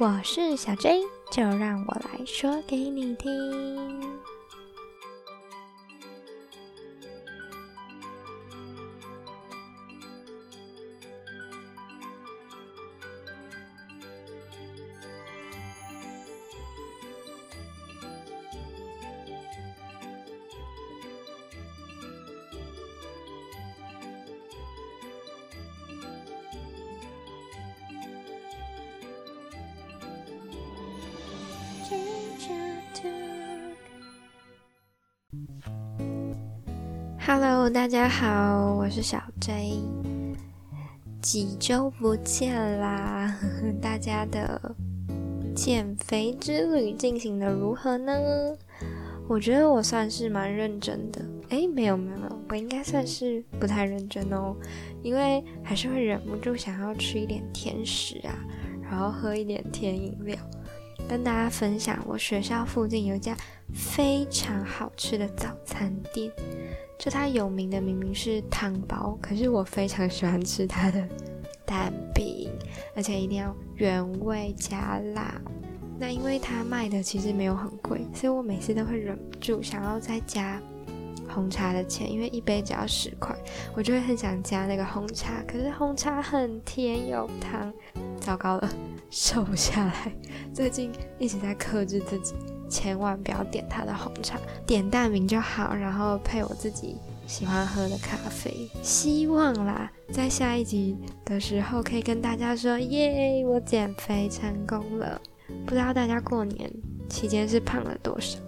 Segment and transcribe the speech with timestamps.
[0.00, 4.00] 我是小 J，就让我来说给你听。
[37.30, 39.82] Hello，大家好，我是小 J。
[41.20, 43.38] 几周不见啦，
[43.82, 44.74] 大家的
[45.54, 48.14] 减肥之旅进行的如何呢？
[49.28, 51.22] 我觉得我算是蛮认真的。
[51.50, 54.56] 诶，没有没有没有，我应该算是不太认真哦，
[55.02, 58.32] 因为还是会忍不住想要吃一点甜食啊，
[58.82, 60.34] 然后喝一点甜饮料。
[61.06, 63.36] 跟大家分享，我学校附近有一家
[63.74, 66.32] 非常好吃的早餐店。
[66.98, 71.08] 就它有名的明明是汤包，可是我非常喜欢吃它的
[71.64, 72.50] 蛋饼，
[72.96, 75.40] 而且一定要原味加辣。
[76.00, 80.60] 那因为它卖的其实没有很贵，所以我每次都会忍不住想要再加
[81.28, 83.36] 红茶的钱，因为一杯只要十块，
[83.74, 85.42] 我就会很想加那个红茶。
[85.46, 87.72] 可是红茶很甜有糖，
[88.20, 88.68] 糟糕了，
[89.10, 90.12] 瘦不下来。
[90.52, 92.34] 最近一直在克制自己。
[92.68, 98.68] 千万不要点他的红茶，点蛋饼就好，然后配我自己喜欢喝的咖啡。
[98.82, 105.20] 希望啦，在下一集的时候可以跟大家说，耶，我减肥成功了。
[105.64, 106.70] 不知道大家过年
[107.08, 108.38] 期间是胖了多少？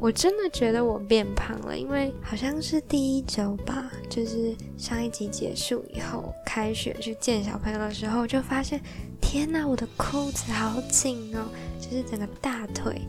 [0.00, 8.80] 我真的觉得我变胖了，因为好像是第一周吧，就是上一集结束以后，开学去见小朋友的时候，就发现，
[9.20, 11.44] 天呐，我的裤子好紧哦，
[11.78, 13.02] 就是整个大腿。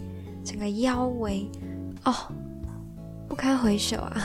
[0.51, 1.49] 整个腰围
[2.03, 2.13] 哦，
[3.29, 4.17] 不堪回首啊！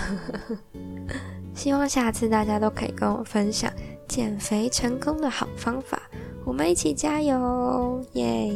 [1.55, 3.73] 希望下次大家都可以跟我分享
[4.09, 6.03] 减肥成功的好方法，
[6.45, 8.53] 我们一起加油耶！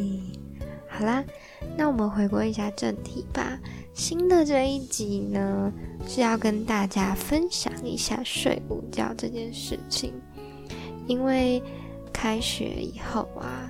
[0.88, 1.22] 好啦，
[1.76, 3.56] 那我们回归一下正题吧。
[3.94, 5.72] 新的这一集呢，
[6.08, 10.12] 是要跟大家分享一下睡午觉这件事情，
[11.06, 11.62] 因为
[12.12, 13.69] 开学以后啊。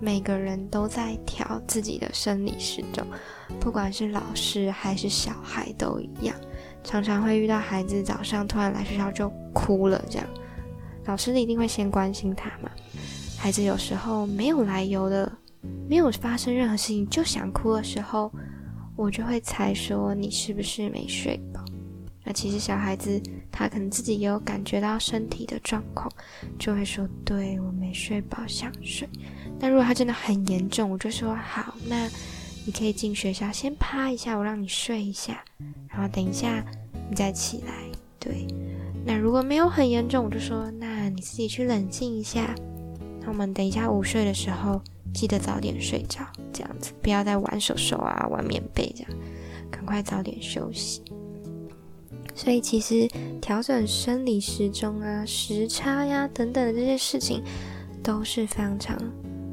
[0.00, 3.06] 每个人都在调自己的生理时钟，
[3.60, 6.34] 不管是老师还是小孩都一样，
[6.82, 10.26] 常常会遇到孩子早上突然来学校就哭了，这样，
[11.04, 12.70] 老师一定会先关心他嘛。
[13.38, 15.30] 孩子有时候没有来由的，
[15.88, 18.32] 没有发生任何事情就想哭的时候，
[18.96, 21.59] 我就会猜说你是不是没睡饱。
[22.22, 23.20] 那其实小孩子
[23.50, 26.10] 他可能自己也有感觉到身体的状况，
[26.58, 29.08] 就会说对我没睡饱，想睡。
[29.58, 32.08] 那如果他真的很严重，我就说好，那
[32.66, 35.42] 你可以进学校先趴一下，我让你睡一下，
[35.88, 36.64] 然后等一下
[37.08, 37.72] 你再起来。
[38.18, 38.46] 对，
[39.04, 42.54] 那如果没有很严重，我就说那你自己去冷静一下。
[43.22, 44.80] 那我们等一下午睡的时候
[45.14, 46.20] 记得早点睡着，
[46.52, 49.12] 这样子不要再玩手手啊，玩棉被这样，
[49.70, 51.02] 赶快早点休息。
[52.42, 53.06] 所以其实
[53.38, 57.42] 调整生理时钟啊、时差呀等等的这些事情
[58.02, 58.98] 都是非常常。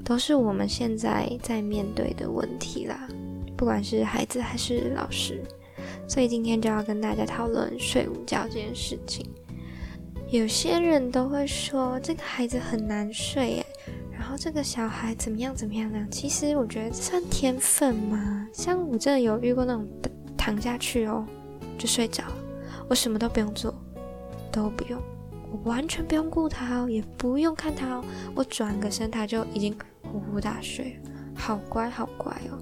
[0.06, 3.06] 都是我们现在在面对的问题啦，
[3.58, 5.44] 不管是孩子还是老师，
[6.08, 9.30] 所以今天就要跟大家讨论睡午觉这件事情。
[10.30, 13.66] 有些人都会说这个孩子很难睡，诶，
[14.10, 16.08] 然后这个小孩怎么样怎么样呢？
[16.10, 18.48] 其实我觉得这算天分吗？
[18.54, 19.86] 像我真的有遇过那种
[20.38, 21.26] 躺下去哦
[21.78, 22.24] 就睡着，
[22.90, 23.74] 我什么都不用做，
[24.52, 25.02] 都不用，
[25.52, 28.04] 我完全不用顾他哦，也不用看他哦，
[28.36, 29.78] 我转个身他就已经。
[30.10, 30.98] 呼呼大睡，
[31.36, 32.58] 好乖好乖哦。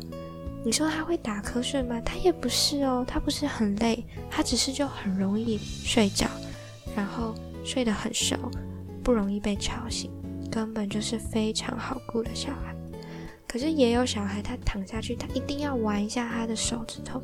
[0.66, 2.02] 你说他会打瞌睡吗？
[2.04, 6.26] 他也不是哦，他不是很累，他只是就很容易睡着，
[6.96, 8.36] 然后睡得很熟，
[9.04, 10.10] 不容易被吵醒，
[10.50, 12.76] 根本就是非常好顾的小孩。
[13.48, 17.22] 可是也有小孩，他躺下去，他一定要玩一下他的手指头，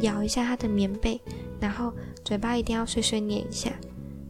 [0.00, 1.20] 咬一下他的棉被，
[1.60, 1.92] 然后
[2.24, 3.70] 嘴巴一定要碎碎念一下，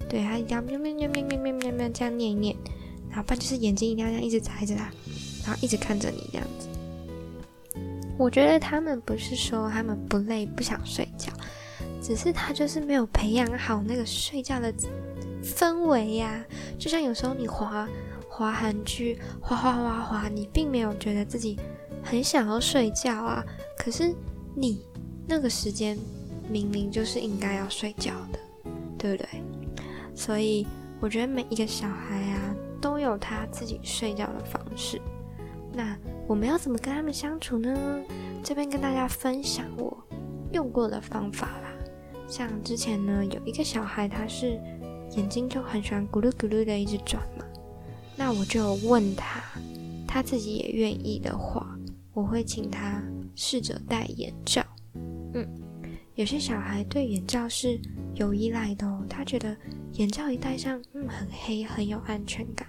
[0.08, 2.56] 对他一定要喵喵喵喵喵喵喵喵这样念一念，
[3.10, 4.90] 然后就是眼睛一定要这样一直眨着他。
[5.44, 6.68] 然后一直看着你这样子，
[8.16, 11.32] 我觉得他们不是说他们不累不想睡觉，
[12.00, 14.72] 只是他就是没有培养好那个睡觉的
[15.42, 16.44] 氛围呀。
[16.78, 17.88] 就像有时候你滑
[18.28, 21.58] 滑韩剧，滑滑滑滑，你并没有觉得自己
[22.04, 23.44] 很想要睡觉啊，
[23.76, 24.14] 可是
[24.54, 24.80] 你
[25.26, 25.96] 那个时间
[26.50, 28.38] 明明就是应该要睡觉的，
[28.98, 29.42] 对不对？
[30.14, 30.66] 所以
[31.00, 35.00] 我觉得每一个小孩啊，都有他自己睡觉的方式。
[35.72, 35.96] 那
[36.26, 38.00] 我们要怎么跟他们相处呢？
[38.44, 39.96] 这边跟大家分享我
[40.52, 41.72] 用过的方法啦。
[42.28, 44.60] 像之前呢，有一个小孩，他是
[45.16, 47.44] 眼睛就很喜欢咕噜咕噜的一直转嘛。
[48.16, 49.42] 那我就问他，
[50.06, 51.66] 他自己也愿意的话，
[52.12, 53.02] 我会请他
[53.34, 54.61] 试着戴眼罩。
[56.14, 57.80] 有些小孩对眼罩是
[58.14, 59.56] 有依赖的哦，他觉得
[59.94, 62.66] 眼罩一戴上，嗯，很黑，很有安全感。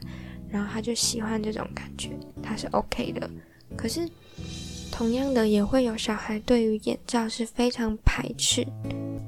[0.50, 2.12] 然后他就喜欢这种感觉，
[2.42, 3.30] 他是 OK 的。
[3.76, 4.08] 可是，
[4.92, 8.66] 同样的也会有小孩对于眼罩是非常排斥，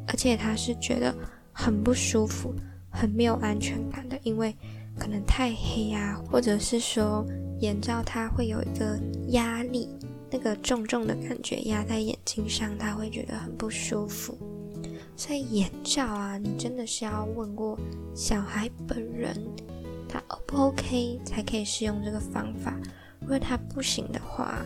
[0.08, 1.14] 而且他是觉得
[1.52, 2.54] 很不舒服、
[2.92, 4.56] 很没有安全感的，因为
[4.98, 7.26] 可能太黑啊，或者是说
[7.60, 8.98] 眼罩它会有一个
[9.30, 9.90] 压力，
[10.36, 14.38] 那个重重的感觉压在眼睛上，他会觉得很不舒服。
[15.16, 17.80] 所以眼罩啊，你真的是要问过
[18.14, 19.34] 小孩本人。
[20.10, 22.78] 他 O 不 OK 才可以使用这个方法。
[23.22, 24.58] 如果他不行的话，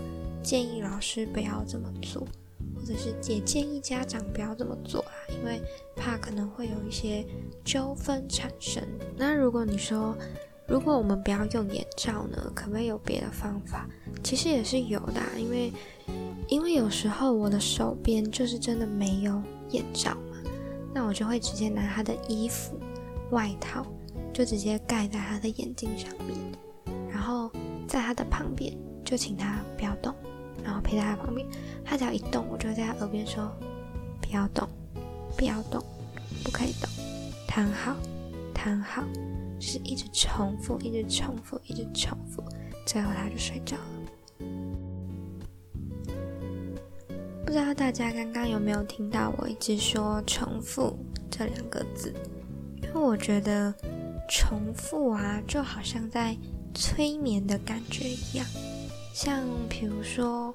[0.42, 2.28] 建议老师不要这么做，
[2.76, 5.62] 或者是也建议家长不要这么做啊，因为
[5.96, 7.24] 怕可能会有一些
[7.64, 8.84] 纠纷产生。
[9.16, 10.18] 那如果你说，
[10.70, 13.88] 如果我们不要用眼罩呢，可不可以有别的方法？
[14.24, 15.74] 其实也是有的，啊因为
[16.48, 20.38] 因为有时候我的手边就是真的没有眼罩嘛，
[20.94, 22.80] 那我就会直接拿他的衣服、
[23.32, 23.86] 外套。
[24.32, 26.38] 就直接盖在他的眼睛上面，
[27.12, 27.52] 然后
[27.88, 28.74] 在他的旁边
[29.04, 30.14] 就请他不要动，
[30.64, 31.46] 然后陪在他旁边。
[31.84, 33.52] 他只要一动，我就在他耳边说
[34.22, 34.70] ：“不要动，
[35.36, 35.84] 不要动，
[36.44, 36.88] 不可以动，
[37.48, 37.96] 躺好，
[38.54, 39.04] 躺好。”
[39.60, 42.44] 就是一直重复，一直重复，一直重复，
[42.86, 43.84] 最后他就睡着了。
[47.46, 50.98] 不知道大家刚刚有没有听到我一直说“重复”
[51.30, 52.14] 这两个字？
[52.82, 53.74] 因为我觉得。
[54.32, 56.38] 重复啊，就好像在
[56.76, 58.46] 催眠的感觉一样。
[59.12, 60.54] 像比如说，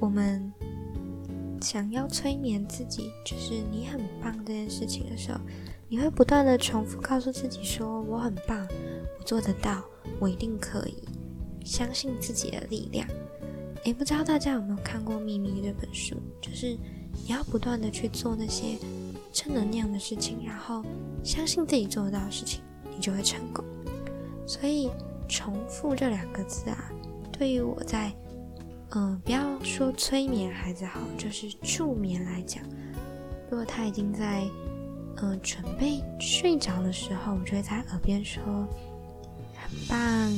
[0.00, 0.52] 我们
[1.60, 5.38] 想要催眠自己，就是你很棒这件事情的时候，
[5.88, 8.66] 你会不断的重复告诉自己说：“我很棒，
[9.18, 9.82] 我做得到，
[10.20, 10.94] 我一定可以，
[11.64, 13.08] 相信自己的力量。”
[13.84, 16.16] 诶，不知道大家有没有看过《秘密》这本书？
[16.42, 16.76] 就是
[17.12, 18.76] 你要不断的去做那些
[19.32, 20.84] 正能量的事情，然后
[21.24, 22.60] 相信自己做得到的事情。
[22.94, 23.64] 你就会成功，
[24.44, 24.90] 所以
[25.28, 26.90] 重复这两个字啊，
[27.30, 28.12] 对于我在，
[28.90, 32.60] 嗯，不要说催眠孩子好，就是助眠来讲，
[33.48, 34.44] 如果他已经在，
[35.20, 38.40] 嗯，准备睡着的时候，我就会在耳边说，
[39.54, 40.32] 很棒，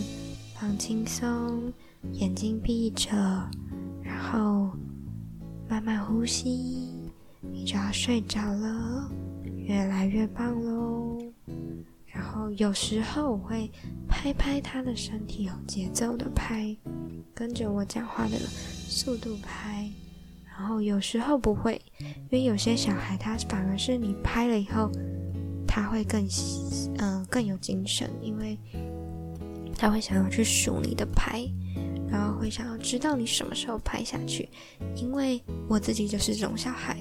[0.55, 1.73] 放轻松，
[2.13, 3.11] 眼睛闭着，
[4.03, 4.71] 然后
[5.69, 7.11] 慢慢呼吸，
[7.41, 9.11] 你就要睡着了，
[9.67, 11.19] 越来越棒喽。
[12.07, 13.71] 然后有时候我会
[14.09, 16.75] 拍拍他的身体，有节奏的拍，
[17.35, 19.91] 跟着我讲话的速度拍。
[20.61, 24.91] 然后有时候不会，因为有些小孩他反而是你拍了以后，
[25.67, 26.29] 他会更
[26.99, 28.59] 嗯更有精神，因为
[29.75, 31.51] 他会想要去数你的拍，
[32.11, 34.51] 然后会想要知道你什么时候拍下去。
[34.95, 36.99] 因为我自己就是这种小孩，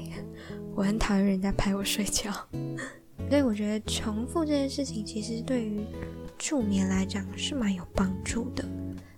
[0.73, 2.31] 我很讨厌人家拍我睡觉。
[3.29, 5.81] 所以我觉得重复这件事情，其实对于
[6.37, 8.63] 助眠来讲是蛮有帮助的。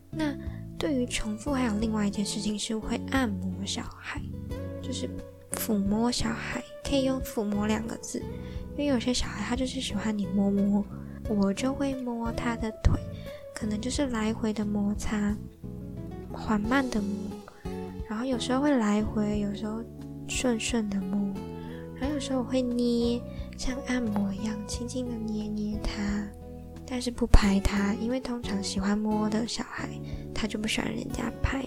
[0.09, 0.35] 那
[0.81, 4.19] 对于重复，还有另外一件事情是会按摩小孩，
[4.81, 5.07] 就是
[5.51, 8.17] 抚摸小孩，可以用抚摸两个字，
[8.71, 10.83] 因为有些小孩他就是喜欢你摸摸，
[11.29, 12.99] 我就会摸他的腿，
[13.53, 15.37] 可能就是来回的摩擦，
[16.33, 17.29] 缓慢的摸，
[18.09, 19.83] 然后有时候会来回，有时候
[20.27, 21.31] 顺顺的摸，
[21.93, 23.21] 然后有时候我会捏。
[23.55, 26.20] 像按摩一样，轻轻的捏捏它，
[26.91, 29.87] 但是不拍它，因为通常喜欢摸的小孩，
[30.35, 31.65] 他就不喜欢人家拍。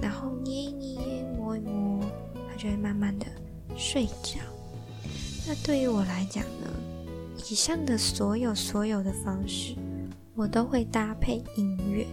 [0.00, 2.02] 然后捏一捏，摸一摸，
[2.48, 3.26] 他就会慢慢的
[3.76, 4.40] 睡着。
[5.46, 6.70] 那对于我来讲呢，
[7.50, 9.74] 以上的所有所有的方式，
[10.34, 12.06] 我都会搭配音乐，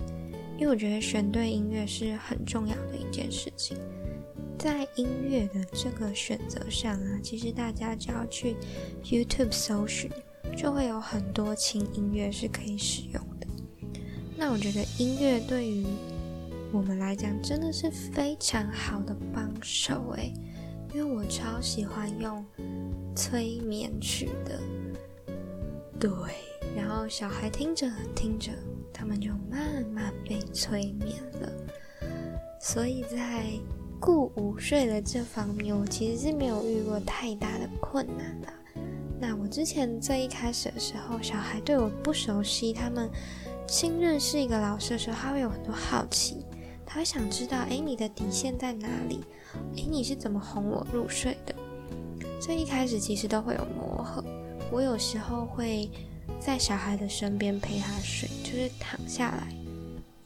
[0.57, 3.77] 因为我觉得选对音乐是很重要的一件事情。
[4.59, 8.57] 在音乐的这个选择上啊，其实大家只要去
[9.01, 10.11] YouTube 搜寻，
[10.55, 13.47] 就会有很多轻音乐是可以使用的。
[14.37, 15.85] 那我觉得音乐对于
[16.71, 20.33] 我们来讲真的是非常好的帮手诶，
[20.93, 22.45] 因为我超喜欢用
[23.15, 24.59] 催眠曲的，
[25.99, 26.09] 对，
[26.75, 28.51] 然后小孩听着听着，
[28.93, 31.51] 他们就慢慢被催眠了，
[32.59, 33.45] 所以在。
[33.97, 38.47] 顾午睡的这方面，我其实是没有遇过太大的困难的。
[39.27, 43.09] 那我之前最一开始的时候，小孩对我不熟悉，他们
[43.67, 46.45] 新认识一个老师的时候，他会有很多好奇，
[46.85, 49.21] 他会想知道，哎，你的底线在哪里？
[49.75, 51.55] 哎，你是怎么哄我入睡的？
[52.39, 54.23] 所以一开始其实都会有磨合。
[54.71, 55.89] 我有时候会
[56.39, 59.47] 在小孩的身边陪他睡，就是躺下来，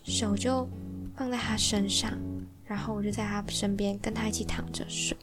[0.03, 0.67] 手就
[1.15, 2.11] 放在他身上，
[2.65, 5.15] 然后我就在他身边跟他一起躺着睡。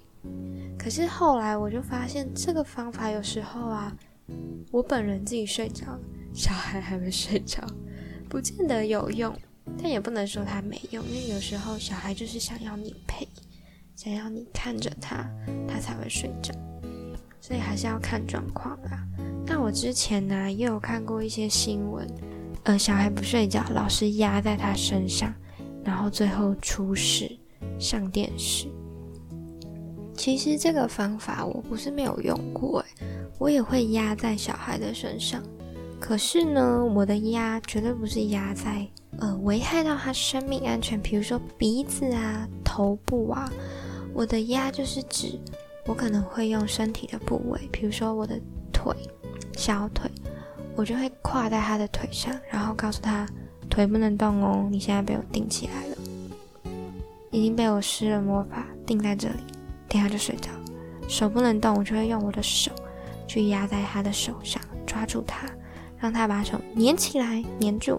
[0.87, 3.93] 可是后来我就发现，这个方法有时候啊，
[4.71, 5.85] 我本人自己睡着，
[6.33, 7.61] 小孩还没睡着，
[8.29, 9.35] 不见得有用。
[9.83, 13.27] 但也不能说它没用，因为有时候小孩就是想要你陪，
[13.97, 15.29] 想要你看着他，
[15.67, 16.55] 他才会睡着。
[17.41, 19.05] 所以还是要看状况啦。
[19.45, 22.09] 那我之前呢也有看过一些新闻，
[22.63, 25.35] 呃，小孩不睡觉，老师压在他身上，
[25.83, 27.37] 然后最后出事
[27.77, 28.69] 上电视。
[30.17, 33.07] 其实这个方法我不是没有用过，诶，
[33.39, 35.43] 我也会压在小孩的身上。
[36.01, 38.87] 可是呢，我的压绝对不是压在
[39.19, 43.51] 呃危害到他生命安全，比如说鼻子啊、头部啊。
[44.15, 45.39] 我的压就是指。
[45.89, 48.37] 我可能会用身体的部位，比如说我的
[48.73, 48.93] 腿、
[49.57, 50.11] 小腿，
[50.75, 53.25] 我就会跨在他的腿上，然后告诉他
[53.71, 55.97] 腿不能动哦，你现在被我定起来了，
[57.31, 59.35] 已经被我施了魔法定在这里，
[59.97, 60.51] 等下就睡着。
[61.09, 62.71] 手不能动，我就会用我的手
[63.27, 65.49] 去压在他的手上，抓住他，
[65.99, 67.99] 让他把手粘起来，粘住，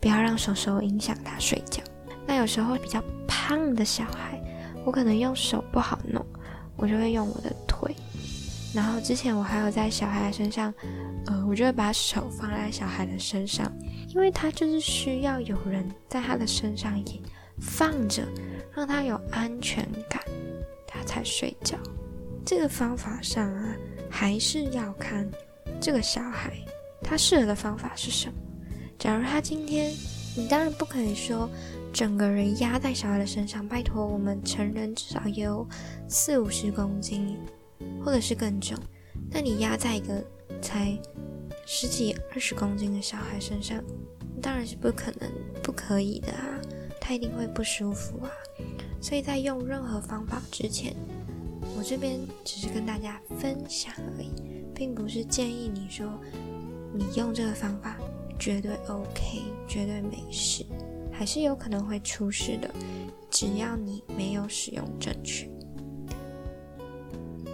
[0.00, 1.80] 不要让手手影响他睡觉。
[2.26, 4.42] 那有时候比较胖的小孩，
[4.84, 6.24] 我可能用手不好弄。
[6.74, 7.94] 我就会用我的腿，
[8.74, 10.72] 然后之前我还有在小孩身上，
[11.26, 13.70] 呃，我就会把手放在小孩的身上，
[14.08, 17.20] 因为他就是需要有人在他的身上也
[17.60, 18.26] 放着，
[18.74, 20.20] 让他有安全感，
[20.92, 21.78] 他才睡觉。
[22.44, 23.76] 这个方法上啊，
[24.10, 25.30] 还是要看
[25.80, 26.52] 这个小孩
[27.02, 28.34] 他适合的方法是什么。
[28.98, 29.92] 假如他今天，
[30.36, 31.48] 你当然不可以说。
[31.92, 35.68] 整个人压在小孩的身上，拜托，我们成人至少也有
[36.08, 37.36] 四五十公斤，
[38.02, 38.74] 或者是更重。
[39.30, 40.24] 那你压在一个
[40.62, 40.98] 才
[41.66, 43.84] 十几二十公斤的小孩身上，
[44.40, 45.30] 当然是不可能、
[45.62, 46.58] 不可以的啊！
[46.98, 48.30] 他一定会不舒服啊！
[49.02, 50.94] 所以在用任何方法之前，
[51.76, 54.30] 我这边只是跟大家分享而已，
[54.72, 56.08] 并不是建议你说
[56.94, 57.98] 你用这个方法
[58.38, 60.64] 绝对 OK，绝对没事。
[61.10, 62.70] 还是有可能会出事的，
[63.28, 65.46] 只要你没有使用正确。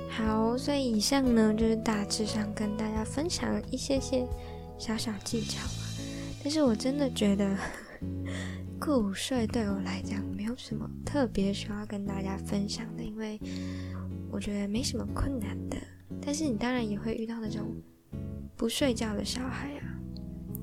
[0.08, 4.26] 好，所以以上呢就是大致上跟大家分享一些些
[4.78, 5.66] 小小技巧。
[6.42, 7.56] 但是我真的觉得，
[8.80, 13.40] 过午睡对我来讲没有什么特别需要跟大家分享的，因为
[14.30, 15.76] 我觉得没什么困难的。
[16.20, 17.74] 但是你当然也会遇到那种
[18.56, 19.98] 不睡觉的小孩啊，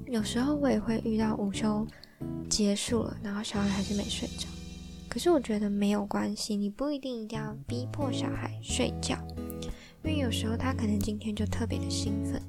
[0.07, 1.87] 有时候我也会遇到午休。
[2.47, 4.47] 结束了，然后小孩还是没睡着。
[5.09, 9.17] 可是我觉得没有关系，你不一定一定要逼迫小孩睡觉，
[10.03, 12.41] 因为有时候他可能今天就特别的兴奋，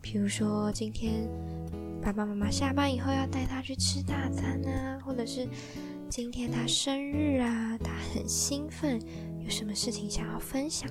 [0.00, 1.28] 比如说今天
[2.02, 5.48] 爸爸妈妈下班以后要带他去吃大餐啊，或者是
[6.10, 9.00] 今天他生日啊，他很兴奋，
[9.38, 10.90] 有什么事情想要分享，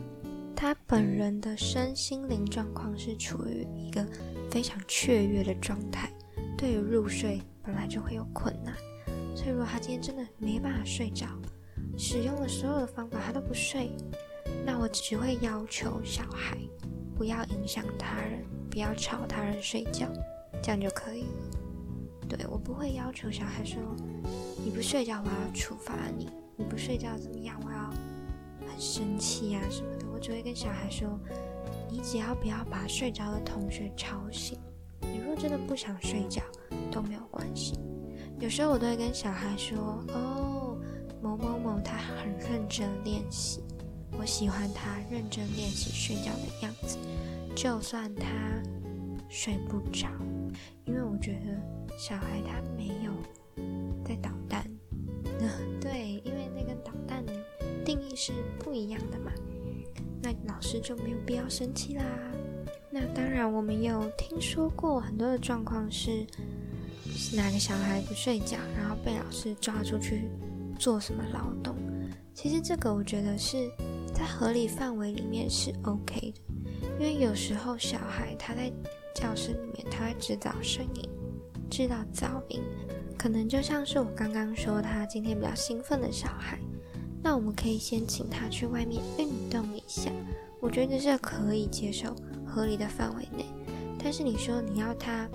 [0.56, 4.08] 他本人的身心灵状况是处于一个
[4.50, 6.10] 非常雀跃的状态，
[6.58, 7.42] 对于入睡。
[7.64, 8.74] 本来就会有困难，
[9.36, 11.28] 所以如果他今天真的没办法睡着，
[11.96, 13.92] 使用了所有的方法他都不睡，
[14.66, 16.58] 那我只会要求小孩
[17.16, 20.12] 不要影响他人，不要吵他人睡觉，
[20.62, 22.28] 这样就可以了。
[22.30, 23.78] 对我不会要求小孩说
[24.64, 27.90] 你不睡觉我要处罚你，你不睡觉怎么样我要
[28.70, 30.06] 很生气啊什么的。
[30.14, 31.20] 我只会跟小孩说，
[31.90, 34.58] 你只要不要把睡着的同学吵醒。
[35.02, 36.42] 你如果真的不想睡觉。
[36.92, 37.74] 都没有关系。
[38.40, 40.78] 有时候我都会跟小孩说：“哦，
[41.22, 43.64] 某某某他很认真练习，
[44.20, 46.98] 我喜欢他认真练习睡觉的样子，
[47.56, 48.28] 就算他
[49.30, 50.10] 睡不着，
[50.86, 53.12] 因为我觉得小孩他没有
[54.06, 54.66] 在捣蛋。
[55.82, 57.34] 对，因为那个捣蛋的
[57.84, 59.32] 定义是不一样的嘛，
[60.22, 62.04] 那老师就没有必要生气啦。
[62.90, 66.26] 那当然，我们有听说过很多的状况是。”
[67.14, 70.30] 是哪个小孩不睡觉，然后被老师抓出去
[70.80, 71.76] 做什么劳动？
[72.34, 73.70] 其实这个我觉得是
[74.14, 76.42] 在合理范围里面是 OK 的，
[77.00, 78.72] 因为有时候小孩他在
[79.14, 81.10] 教室里面他会制造声音，
[81.70, 82.62] 制造噪音，
[83.18, 86.60] 可能就像是我刚刚说他今天比较兴奋的小孩，
[87.24, 90.12] 那我们可以先请他去外面运动一下，
[90.60, 92.16] 我觉得这可以接受，
[92.46, 93.46] 合理的范围内。
[94.04, 95.28] 但是你说你要他。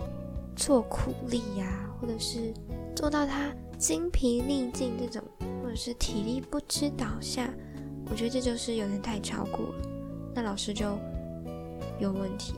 [0.59, 2.51] 做苦力呀，或者是
[2.95, 5.23] 做到他精疲力尽这种，
[5.63, 7.53] 或者是体力不支倒下，
[8.11, 9.87] 我觉得这就是有点太超过了，
[10.35, 10.99] 那老师就
[12.01, 12.55] 有问题。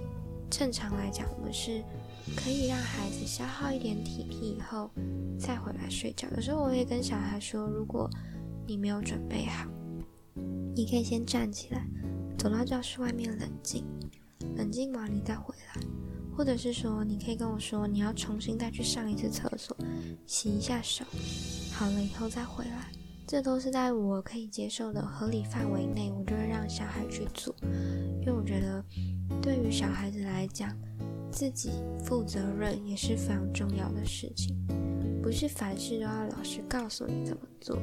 [0.50, 1.82] 正常来讲，我们是
[2.36, 4.90] 可以让孩子消耗一点体力以后
[5.38, 6.28] 再回来睡觉。
[6.36, 8.08] 有时候我会跟小孩说，如果
[8.66, 9.68] 你没有准备好，
[10.74, 11.86] 你可以先站起来，
[12.38, 13.84] 走到教室外面冷静，
[14.56, 15.82] 冷静完你再回来。
[16.36, 19.76] 或者是说，你可以跟我说，你要重新再去上一次厕所，
[20.24, 21.04] 洗一下手，
[21.72, 22.92] 好了以后再回来。
[23.28, 27.54] 这都是在我可以接受的合理范围内，我就会让小孩去做，
[28.22, 28.82] 因为我觉得
[29.42, 30.74] 对于小孩子来讲，
[31.30, 34.56] 自己负责任也是非常重要的事情，
[35.22, 37.78] 不是凡事都要老师告诉你怎么做。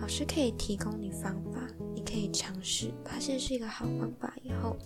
[0.00, 1.60] 老师可以提供你方法，
[1.94, 4.78] 你可以尝试，发现是一个好方法以后，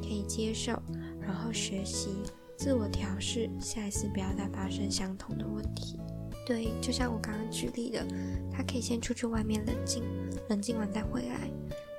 [0.00, 0.80] 可以接受，
[1.20, 2.10] 然后学习
[2.56, 5.98] 自我调试，下一次不要再发生相同的问题。
[6.44, 8.06] 对，就像我刚刚举例的，
[8.52, 10.02] 他可以先出去外面冷静，
[10.48, 11.50] 冷静完再回来。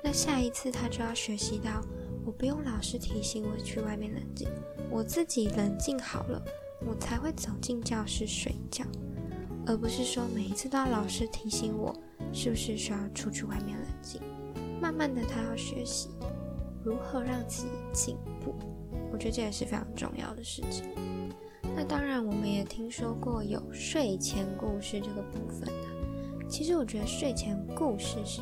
[0.02, 1.82] 那下一次他就要学习到，
[2.24, 4.48] 我不用老师提醒我去外面冷静，
[4.90, 6.42] 我自己冷静好了，
[6.86, 8.84] 我才会走进教室睡觉，
[9.66, 11.94] 而不是说每一次都要老师提醒我。
[12.32, 14.20] 是不是需要出去外面冷静？
[14.80, 16.10] 慢慢的，他要学习
[16.84, 18.54] 如何让自己进步。
[19.12, 20.84] 我觉得这也是非常重要的事情。
[21.76, 26.48] 那当然，我们也听说过有睡前故事这个部分的。
[26.48, 28.40] 其实我觉得睡前故事是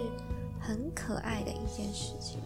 [0.61, 2.39] 很可爱的一件事情，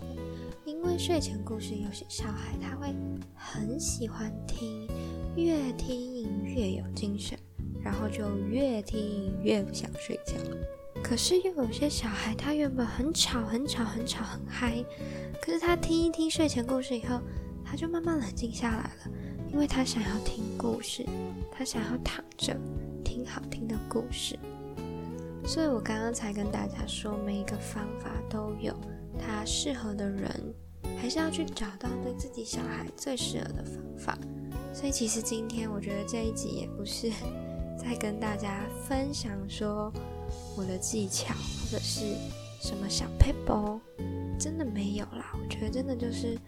[0.64, 2.94] 因为睡前故事有些小孩他会
[3.34, 4.88] 很喜欢听，
[5.36, 7.38] 越听越有精神，
[7.82, 10.36] 然后就越听越不想睡觉。
[11.02, 14.82] 可是又有些小孩，他原本很吵、很吵、很吵、很嗨，
[15.42, 17.20] 可是他听一听睡前故事以后，
[17.62, 19.12] 他就慢慢冷静下来了，
[19.52, 21.04] 因为他想要听故事，
[21.50, 22.56] 他想要躺着
[23.04, 24.38] 听好听的故事。
[25.44, 28.74] 所以我刚刚才跟大家说，每一个方法都有
[29.18, 30.54] 他适合的人，
[30.96, 34.18] 还是要去找到对自己小孩最适合的方法。
[34.72, 37.10] 所以其实今天我觉得这一集也不是
[37.76, 39.92] 在跟大家分享说。
[40.58, 42.00] 我的技巧或者是
[42.60, 43.80] 什么小 paper，
[44.38, 45.32] 真的没有啦。
[45.32, 46.38] 我觉得真的就是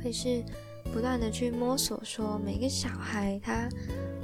[0.00, 0.44] 会是
[0.92, 3.68] 不断的去摸索，说每个小孩他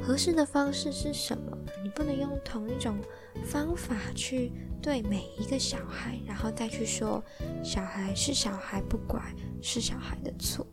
[0.02, 1.56] 合适的方式是什么。
[1.82, 2.96] 你不能用同一种
[3.44, 4.52] 方法去
[4.82, 7.22] 对每一个小孩，然后再去说
[7.62, 9.20] 小孩是小孩不乖
[9.62, 10.66] 是小孩的错。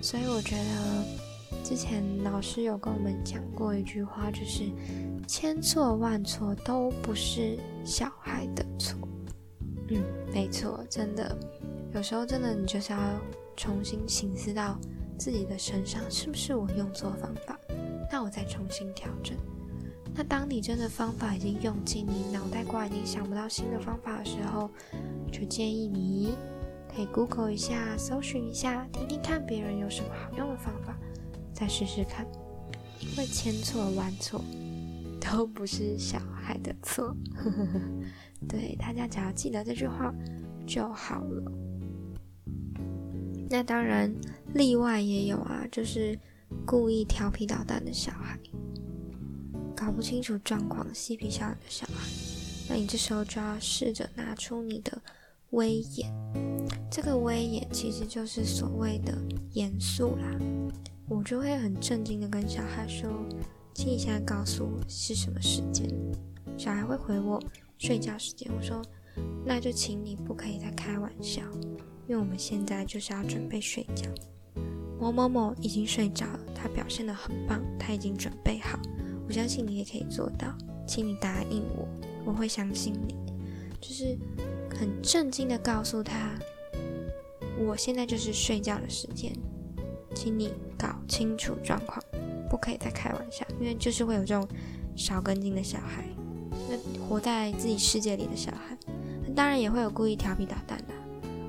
[0.00, 1.28] 所以我觉得。
[1.64, 4.70] 之前老师有跟我们讲过一句话，就是
[5.26, 8.96] 千错万错都不是小孩的错。
[9.88, 11.36] 嗯，没错，真的，
[11.92, 12.98] 有时候真的你就是要
[13.56, 14.78] 重新醒思到
[15.18, 17.58] 自己的身上，是不是我用错方法？
[18.10, 19.36] 那我再重新调整。
[20.14, 24.70] 那当你真的方法已经用尽，你脑袋瓜已经想不到新的方法的时候，
[25.30, 26.34] 就建议你
[26.94, 30.96] 可以 Google 一下，搜寻一下，听听看别人有什么好用的方法。
[31.52, 32.26] 再试试看，
[33.00, 34.40] 因为千错万错
[35.20, 37.14] 都不是小孩的错。
[38.48, 40.14] 对，大家只要记得这句话
[40.66, 41.52] 就好了。
[43.50, 44.12] 那当然，
[44.54, 46.18] 例外也有啊，就是
[46.64, 48.38] 故意调皮捣蛋的小孩，
[49.76, 52.08] 搞不清楚状况、嬉皮笑脸的小孩，
[52.68, 55.00] 那你这时候就要试着拿出你的
[55.50, 56.12] 威严。
[56.90, 59.16] 这个威严其实就是所谓的
[59.52, 60.38] 严肃啦。
[61.08, 63.10] 我就会很震惊的跟小孩说
[63.74, 65.88] ：“请你现在告诉我是什么时间。”
[66.56, 67.42] 小孩会回我
[67.78, 68.82] ：“睡觉时间。”我说
[69.44, 71.42] ：“那就请你不可以再开玩笑，
[72.06, 74.10] 因为我们现在就是要准备睡觉。”
[75.00, 78.78] 某某某已经睡着了，他表现的很棒，他已经准备好，
[79.26, 80.52] 我相信你也可以做到，
[80.86, 81.88] 请你答应我，
[82.24, 83.14] 我会相信你。
[83.80, 84.18] 就是
[84.76, 86.36] 很震惊的告诉他
[87.64, 89.32] ：“我现在就是睡觉的时间。”
[90.14, 92.02] 请你搞清楚状况，
[92.50, 94.48] 不可以再开玩笑，因为就是会有这种
[94.96, 96.04] 少根筋的小孩，
[96.68, 98.76] 那活在自己世界里的小孩，
[99.24, 100.94] 那当然也会有故意调皮捣蛋的。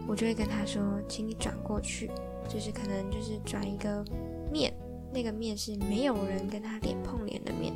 [0.07, 2.11] 我就会跟他说，请你转过去，
[2.49, 4.03] 就是可能就是转一个
[4.51, 4.73] 面，
[5.13, 7.73] 那个面是没有人跟他脸碰脸的面，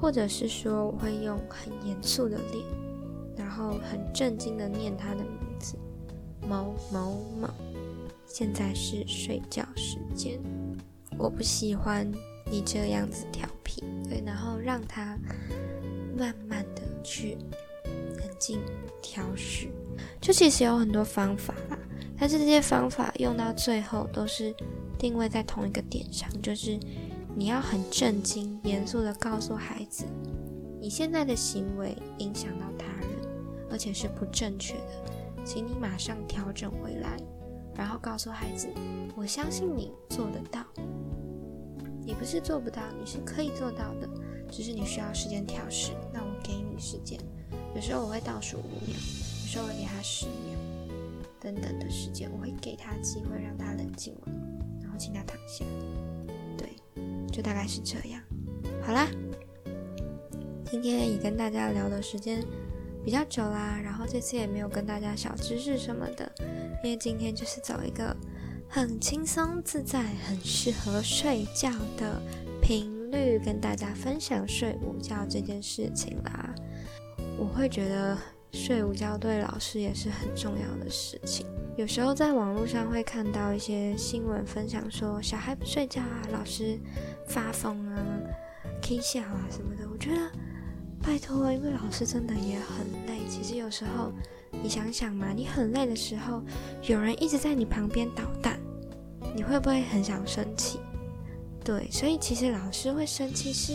[0.00, 2.64] 或者是说我会用很严肃的脸，
[3.36, 5.76] 然后很震惊的念他的名字，
[6.48, 7.48] 某某某。
[8.26, 10.40] 现在是睡觉时间，
[11.18, 12.08] 我不喜欢
[12.48, 15.18] 你这样子调皮，对，然后让他
[16.16, 17.36] 慢慢的去
[17.82, 18.60] 冷静
[19.02, 19.68] 调试，
[20.20, 21.78] 就其实有很多方法啦，
[22.20, 24.54] 但是这些方法用到最后都是
[24.98, 26.78] 定位在同一个点上，就是
[27.34, 30.04] 你要很震惊、严肃的告诉孩子，
[30.78, 33.08] 你现在的行为影响到他人，
[33.70, 37.16] 而且是不正确的，请你马上调整回来，
[37.74, 38.68] 然后告诉孩子，
[39.16, 40.62] 我相信你做得到。
[42.04, 44.08] 你不是做不到，你是可以做到的，
[44.50, 45.92] 只是你需要时间调试。
[46.12, 47.18] 那我给你时间，
[47.74, 50.58] 有时候我会倒数五秒，有时候我给他十秒，
[51.40, 54.34] 等等的时间，我会给他机会让他冷静完，
[54.82, 55.64] 然后请他躺下。
[56.56, 56.76] 对，
[57.32, 58.22] 就大概是这样。
[58.82, 59.08] 好啦，
[60.70, 62.44] 今天也跟大家聊的时间
[63.04, 66.30] 比较久啦，然后这次也没有跟大家小知识什么的，
[66.84, 68.16] 因为今天就是走一个。
[68.72, 72.22] 很轻松自在，很适合睡觉的
[72.62, 76.54] 频率，跟大家分享睡午觉这件事情啦。
[77.36, 78.16] 我会觉得
[78.52, 81.46] 睡午觉对老师也是很重要的事情。
[81.76, 86.78] 有时候在网络上会看到一些新闻分享，说小孩不睡觉啊，老师
[87.26, 88.06] 发疯啊、
[88.82, 89.88] k 笑啊什么的。
[89.90, 90.30] 我觉得
[91.02, 93.20] 拜托，因为老师真的也很累。
[93.28, 94.12] 其实有时候。
[94.62, 96.42] 你想想嘛，你很累的时候，
[96.82, 98.58] 有人一直在你旁边捣蛋，
[99.32, 100.80] 你会不会很想生气？
[101.64, 103.72] 对，所以其实老师会生气是，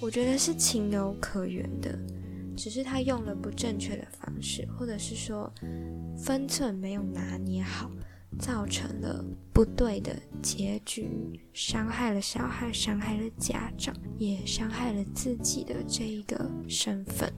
[0.00, 1.96] 我觉得是情有可原的，
[2.58, 5.50] 只是他用了不正确的方式，或者是说
[6.18, 7.88] 分寸没有拿捏好，
[8.40, 11.08] 造成了不对的结局，
[11.52, 17.32] 伤害了小孩，伤害了家长，也伤害了自己的这一个身份。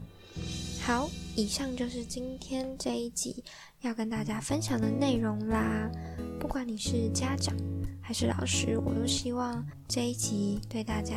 [0.80, 3.44] 好，以上就是今天这一集
[3.82, 5.90] 要跟大家分享的内容啦。
[6.38, 7.54] 不管你是家长
[8.00, 11.16] 还是老师，我都希望这一集对大家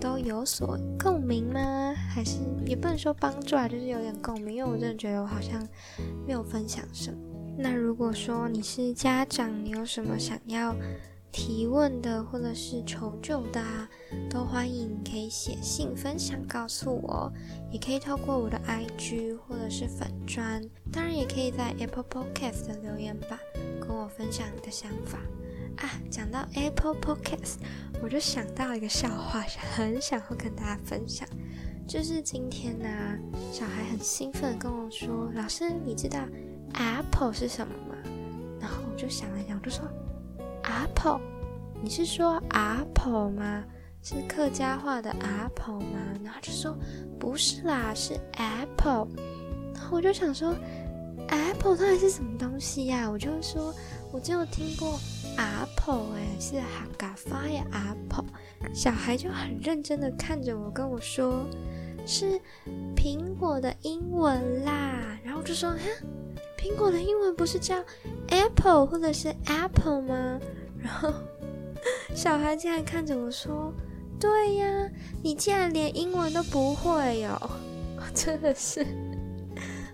[0.00, 1.94] 都有所共鸣吗？
[1.94, 4.56] 还是也不能说帮助啊，就是有点共鸣。
[4.56, 5.60] 因为我真的觉得我好像
[6.26, 7.18] 没有分享什么。
[7.58, 10.74] 那如果说你是家长，你有什么想要？
[11.34, 13.90] 提问的或者是求救的，啊
[14.30, 17.32] 都欢迎可以写信分享告诉我，
[17.72, 23.36] 也可以透过我的 IG 或者是粉砖，当然也可以在 Apple Podcast 的留言板
[23.80, 25.18] 跟我分享你的想法
[25.78, 25.90] 啊。
[26.08, 27.56] 讲到 Apple Podcast，
[28.00, 29.44] 我就想到一个笑话，
[29.74, 31.28] 很想要跟大家分享，
[31.84, 32.88] 就是今天呢，
[33.50, 36.20] 小孩很兴奋跟我说：“老师，你知道
[36.74, 37.96] Apple 是什么吗？”
[38.62, 39.84] 然后我就想了想，我就说。
[40.84, 41.18] Apple，
[41.82, 43.64] 你是说 Apple 吗？
[44.02, 45.98] 是客家话的 Apple 吗？
[46.22, 46.76] 然后就说
[47.18, 49.08] 不是啦，是 Apple。
[49.72, 50.54] 然后我就想说
[51.28, 53.10] ，Apple 到底是什么东西呀？
[53.10, 53.74] 我就说，
[54.12, 55.00] 我只有听过
[55.38, 58.26] Apple，哎，是哈嘎发呀 Apple。
[58.74, 61.46] 小孩就很认真的看着我，跟我说
[62.04, 62.38] 是
[62.94, 65.18] 苹果的英文啦。
[65.24, 65.78] 然后我就说，哈。
[66.58, 67.76] 苹果的英文不是叫
[68.28, 70.40] apple 或者是 apple 吗？
[70.84, 71.10] 然后
[72.14, 73.72] 小孩竟然看着我说
[74.20, 74.66] ：“对呀，
[75.22, 77.40] 你竟然连英文都不会哟！”
[77.96, 78.86] 我 真的是，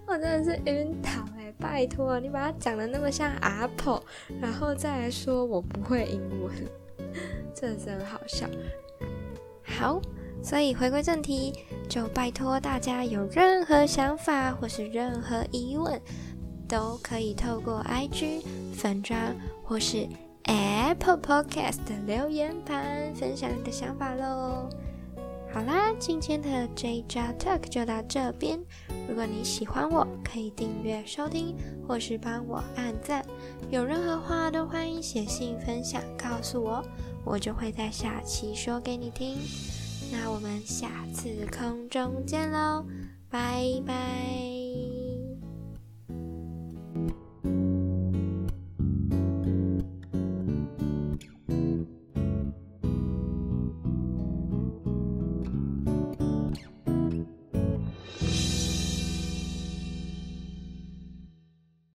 [0.05, 1.55] 我真的是晕倒哎！
[1.61, 4.03] 拜托，你把它讲的那么像 apple，
[4.41, 6.53] 然后再来说我不会英文，
[7.55, 8.49] 真的是很好笑。
[9.63, 10.03] 好，
[10.43, 11.53] 所以回归正题，
[11.89, 16.01] 就拜托大家有任何想法或是任何疑问。
[16.69, 20.07] 都可以透过 IG 粉砖或是
[20.51, 24.69] Apple Podcast 留言盘分享你的想法喽。
[25.53, 28.59] 好啦，今天的 J J Talk 就到这边。
[29.09, 33.25] 如果你喜欢我，可以订阅收听或是帮我按赞。
[33.71, 36.85] 有任何话都欢迎写信分享告诉我，
[37.25, 39.39] 我就会在下期说给你听。
[40.11, 42.85] 那我们下次空中见喽，
[43.31, 44.60] 拜拜。